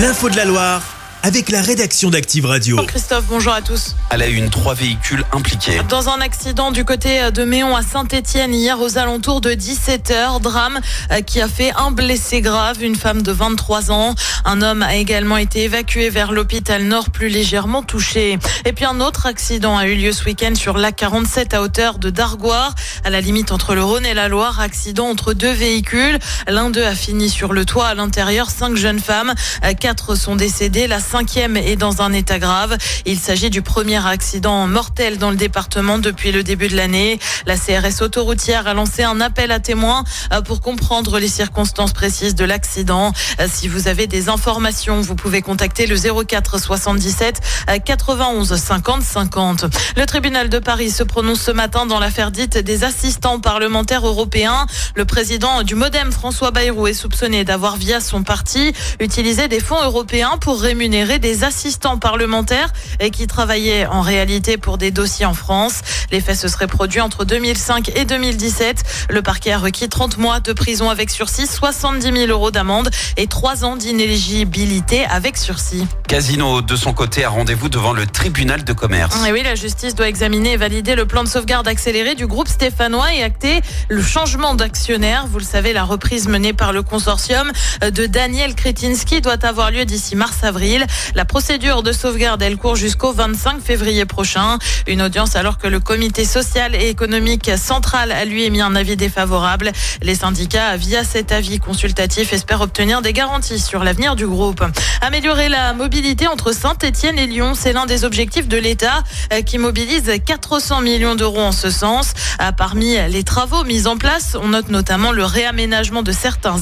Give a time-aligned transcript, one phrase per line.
[0.00, 0.89] L'info de la Loire
[1.22, 2.76] avec la rédaction d'Active Radio.
[2.86, 3.94] Christophe, bonjour à tous.
[4.08, 5.80] À la une, trois véhicules impliqués.
[5.88, 10.80] Dans un accident du côté de Méon à Saint-Etienne hier aux alentours de 17h, drame
[11.12, 14.14] euh, qui a fait un blessé grave, une femme de 23 ans.
[14.44, 18.38] Un homme a également été évacué vers l'hôpital Nord plus légèrement touché.
[18.64, 22.08] Et puis un autre accident a eu lieu ce week-end sur l'A47 à hauteur de
[22.08, 22.74] Dargoire,
[23.04, 24.60] à la limite entre le Rhône et la Loire.
[24.60, 26.18] Accident entre deux véhicules.
[26.48, 28.48] L'un d'eux a fini sur le toit à l'intérieur.
[28.48, 29.34] Cinq jeunes femmes,
[29.64, 30.86] euh, quatre sont décédées.
[30.86, 32.78] La cinquième est dans un état grave.
[33.04, 37.18] Il s'agit du premier accident mortel dans le département depuis le début de l'année.
[37.46, 42.36] La CRS autoroutière a lancé un appel à témoins euh, pour comprendre les circonstances précises
[42.36, 43.12] de l'accident.
[43.40, 47.40] Euh, si vous avez des informations, vous pouvez contacter le 04 77
[47.84, 49.64] 91 50 50.
[49.96, 54.64] Le tribunal de Paris se prononce ce matin dans l'affaire dite des assistants parlementaires européens.
[54.94, 59.82] Le président du Modem, François Bayrou, est soupçonné d'avoir, via son parti, utilisé des fonds
[59.82, 65.34] européens pour rémunérer des assistants parlementaires et qui travaillaient en réalité pour des dossiers en
[65.34, 65.80] France.
[66.10, 69.06] Les faits se seraient produits entre 2005 et 2017.
[69.10, 73.26] Le parquet a requis 30 mois de prison avec sursis, 70 000 euros d'amende et
[73.26, 75.86] 3 ans d'inéligibilité avec sursis.
[76.06, 79.16] Casino, de son côté, a rendez-vous devant le tribunal de commerce.
[79.26, 82.48] Et oui, la justice doit examiner et valider le plan de sauvegarde accéléré du groupe
[82.48, 85.26] stéphanois et acter le changement d'actionnaire.
[85.28, 89.84] Vous le savez, la reprise menée par le consortium de Daniel Kretinsky doit avoir lieu
[89.84, 90.86] d'ici mars-avril.
[91.14, 94.58] La procédure de sauvegarde, elle court jusqu'au 25 février prochain.
[94.86, 98.96] Une audience alors que le comité social et économique central a lui émis un avis
[98.96, 99.72] défavorable.
[100.02, 104.64] Les syndicats, via cet avis consultatif, espèrent obtenir des garanties sur l'avenir du groupe.
[105.00, 109.02] Améliorer la mobilité entre Saint-Etienne et Lyon, c'est l'un des objectifs de l'État
[109.32, 112.12] euh, qui mobilise 400 millions d'euros en ce sens.
[112.40, 116.56] Euh, parmi les travaux mis en place, on note notamment le réaménagement de certains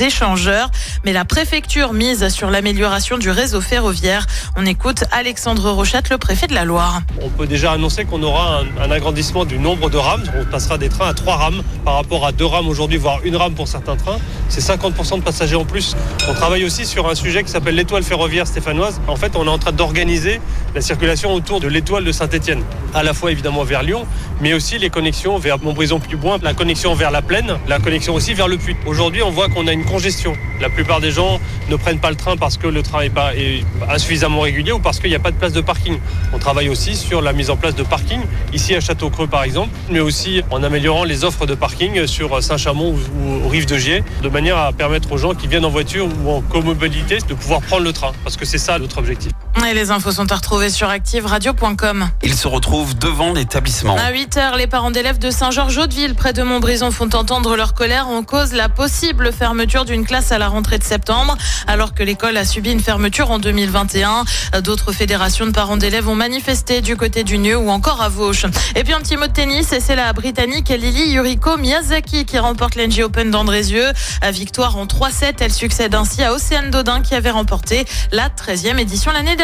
[0.00, 0.70] échangeurs,
[1.04, 4.26] mais la préfecture mise sur l'amélioration du réseau ferroviaire.
[4.54, 7.00] On écoute Alexandre Rochette, le préfet de la Loire.
[7.22, 10.24] On peut déjà annoncer qu'on aura un, agrandissement du nombre de rames.
[10.38, 13.36] On passera des trains à trois rames par rapport à deux rames aujourd'hui, voire une
[13.36, 14.18] rame pour certains trains.
[14.50, 15.96] C'est 50% de passagers en plus.
[16.28, 19.00] On travaille aussi sur un sujet qui s'appelle l'étoile ferroviaire stéphanoise.
[19.06, 20.40] En fait, on est en train d'organiser
[20.74, 22.64] la circulation autour de l'étoile de Saint-Etienne.
[22.92, 24.04] À la fois évidemment vers Lyon,
[24.40, 28.48] mais aussi les connexions vers Montbrison-Puboin, la connexion vers la Plaine, la connexion aussi vers
[28.48, 28.74] le Puy.
[28.86, 30.32] Aujourd'hui, on voit qu'on a une congestion.
[30.60, 34.40] La plupart des gens ne prennent pas le train parce que le train est, insuffisamment
[34.40, 35.98] régulier ou parce qu'il n'y a pas de place de parking.
[36.32, 38.20] On travaille aussi sur la mise en place de parking,
[38.52, 42.96] ici à Château-Creux par exemple, mais aussi en améliorant les offres de parking sur Saint-Chamond
[43.24, 44.02] ou, aux rives de Gier,
[44.48, 47.92] à permettre aux gens qui viennent en voiture ou en comobilité de pouvoir prendre le
[47.92, 49.32] train, parce que c'est ça notre objectif.
[49.68, 52.08] Et les infos sont à retrouver sur activeradio.com.
[52.22, 53.94] Il se retrouve devant l'établissement.
[53.96, 58.22] À 8h, les parents d'élèves de Saint-Georges-Hauteville, près de Montbrison, font entendre leur colère en
[58.22, 62.44] cause la possible fermeture d'une classe à la rentrée de septembre, alors que l'école a
[62.44, 64.24] subi une fermeture en 2021.
[64.62, 68.46] D'autres fédérations de parents d'élèves ont manifesté du côté du Nieu ou encore à Vauche.
[68.76, 72.38] Et puis un petit mot de tennis, et c'est la Britannique Lily Yuriko Miyazaki qui
[72.38, 73.90] remporte l'NG Open d'Andrézieux.
[74.20, 78.78] À victoire en 3-7, elle succède ainsi à Océane Dodin qui avait remporté la 13e
[78.78, 79.39] édition l'année dernière.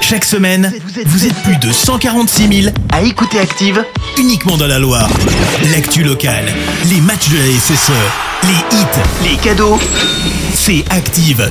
[0.00, 0.72] Chaque semaine,
[1.04, 3.84] vous êtes plus de 146 000 à écouter Active
[4.16, 5.10] uniquement dans la Loire.
[5.70, 6.46] L'actu locale,
[6.88, 7.92] les matchs de la SSE,
[8.44, 9.78] les hits, les cadeaux,
[10.54, 11.50] c'est Active.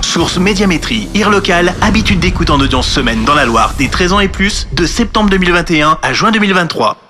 [0.00, 4.20] Source Médiamétrie, IR local, habitude d'écoute en audience semaine dans la Loire des 13 ans
[4.20, 7.07] et plus, de septembre 2021 à juin 2023.